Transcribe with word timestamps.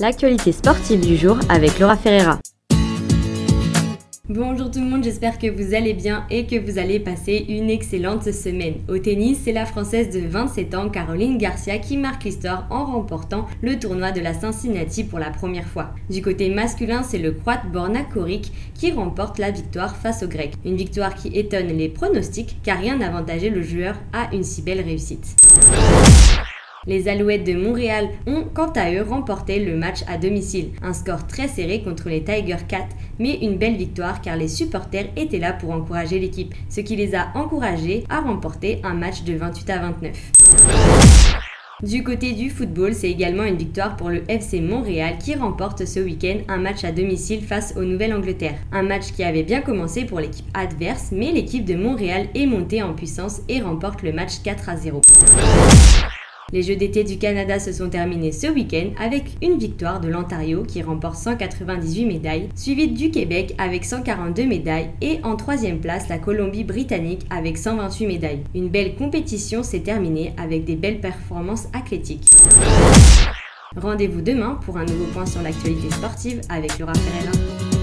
l'actualité 0.00 0.52
sportive 0.52 1.00
du 1.00 1.16
jour 1.16 1.38
avec 1.48 1.78
Laura 1.78 1.96
Ferreira. 1.96 2.38
Bonjour 4.30 4.70
tout 4.70 4.80
le 4.80 4.84
monde, 4.84 5.04
j'espère 5.04 5.38
que 5.38 5.46
vous 5.46 5.74
allez 5.74 5.94
bien 5.94 6.26
et 6.28 6.46
que 6.46 6.56
vous 6.56 6.78
allez 6.78 7.00
passer 7.00 7.46
une 7.48 7.70
excellente 7.70 8.30
semaine. 8.30 8.74
Au 8.86 8.98
tennis, 8.98 9.40
c'est 9.42 9.52
la 9.52 9.64
Française 9.64 10.10
de 10.10 10.20
27 10.20 10.74
ans, 10.74 10.90
Caroline 10.90 11.38
Garcia, 11.38 11.78
qui 11.78 11.96
marque 11.96 12.24
l'histoire 12.24 12.66
en 12.68 12.84
remportant 12.84 13.46
le 13.62 13.78
tournoi 13.78 14.12
de 14.12 14.20
la 14.20 14.34
Cincinnati 14.34 15.04
pour 15.04 15.18
la 15.18 15.30
première 15.30 15.66
fois. 15.66 15.94
Du 16.10 16.20
côté 16.20 16.50
masculin, 16.50 17.02
c'est 17.02 17.16
le 17.16 17.32
Croate 17.32 17.72
Borna 17.72 18.02
Koric 18.02 18.52
qui 18.74 18.92
remporte 18.92 19.38
la 19.38 19.50
victoire 19.50 19.96
face 19.96 20.22
au 20.22 20.28
Grec. 20.28 20.52
Une 20.62 20.76
victoire 20.76 21.14
qui 21.14 21.28
étonne 21.28 21.68
les 21.68 21.88
pronostics 21.88 22.58
car 22.62 22.78
rien 22.78 22.98
n'avantageait 22.98 23.48
le 23.48 23.62
joueur 23.62 23.94
à 24.12 24.34
une 24.34 24.44
si 24.44 24.60
belle 24.60 24.82
réussite. 24.82 25.37
Les 26.88 27.06
Alouettes 27.06 27.44
de 27.44 27.52
Montréal 27.52 28.08
ont 28.26 28.44
quant 28.54 28.72
à 28.74 28.90
eux 28.90 29.02
remporté 29.02 29.62
le 29.62 29.76
match 29.76 29.98
à 30.08 30.16
domicile. 30.16 30.70
Un 30.80 30.94
score 30.94 31.26
très 31.26 31.46
serré 31.46 31.82
contre 31.82 32.08
les 32.08 32.24
Tiger 32.24 32.56
Cats, 32.66 32.88
mais 33.18 33.36
une 33.42 33.58
belle 33.58 33.76
victoire 33.76 34.22
car 34.22 34.36
les 34.36 34.48
supporters 34.48 35.10
étaient 35.14 35.38
là 35.38 35.52
pour 35.52 35.72
encourager 35.72 36.18
l'équipe, 36.18 36.54
ce 36.70 36.80
qui 36.80 36.96
les 36.96 37.14
a 37.14 37.28
encouragés 37.34 38.04
à 38.08 38.20
remporter 38.20 38.80
un 38.84 38.94
match 38.94 39.22
de 39.24 39.34
28 39.34 39.70
à 39.70 39.78
29. 39.80 40.32
Du 41.82 42.02
côté 42.02 42.32
du 42.32 42.48
football, 42.48 42.94
c'est 42.94 43.10
également 43.10 43.44
une 43.44 43.58
victoire 43.58 43.94
pour 43.94 44.08
le 44.08 44.22
FC 44.26 44.62
Montréal 44.62 45.16
qui 45.20 45.34
remporte 45.34 45.84
ce 45.84 46.00
week-end 46.00 46.38
un 46.48 46.56
match 46.56 46.84
à 46.84 46.90
domicile 46.90 47.42
face 47.42 47.74
au 47.76 47.84
Nouvelle-Angleterre. 47.84 48.56
Un 48.72 48.82
match 48.82 49.12
qui 49.12 49.22
avait 49.22 49.42
bien 49.42 49.60
commencé 49.60 50.06
pour 50.06 50.20
l'équipe 50.20 50.48
adverse, 50.54 51.10
mais 51.12 51.32
l'équipe 51.32 51.66
de 51.66 51.76
Montréal 51.76 52.28
est 52.34 52.46
montée 52.46 52.82
en 52.82 52.94
puissance 52.94 53.42
et 53.50 53.60
remporte 53.60 54.02
le 54.02 54.12
match 54.12 54.40
4 54.42 54.70
à 54.70 54.76
0. 54.78 55.02
Les 56.50 56.62
Jeux 56.62 56.76
d'été 56.76 57.04
du 57.04 57.18
Canada 57.18 57.60
se 57.60 57.72
sont 57.72 57.90
terminés 57.90 58.32
ce 58.32 58.46
week-end 58.46 58.88
avec 58.98 59.36
une 59.42 59.58
victoire 59.58 60.00
de 60.00 60.08
l'Ontario 60.08 60.62
qui 60.62 60.80
remporte 60.80 61.16
198 61.16 62.06
médailles, 62.06 62.48
suivie 62.54 62.88
du 62.88 63.10
Québec 63.10 63.54
avec 63.58 63.84
142 63.84 64.46
médailles 64.46 64.88
et 65.02 65.20
en 65.24 65.36
troisième 65.36 65.78
place 65.78 66.08
la 66.08 66.16
Colombie-Britannique 66.16 67.26
avec 67.28 67.58
128 67.58 68.06
médailles. 68.06 68.44
Une 68.54 68.70
belle 68.70 68.94
compétition 68.94 69.62
s'est 69.62 69.80
terminée 69.80 70.32
avec 70.38 70.64
des 70.64 70.76
belles 70.76 71.00
performances 71.02 71.68
athlétiques. 71.74 72.24
Rendez-vous 73.76 74.22
demain 74.22 74.58
pour 74.64 74.78
un 74.78 74.86
nouveau 74.86 75.04
point 75.12 75.26
sur 75.26 75.42
l'actualité 75.42 75.90
sportive 75.90 76.40
avec 76.48 76.78
Laura 76.78 76.94
Ferreira. 76.94 77.77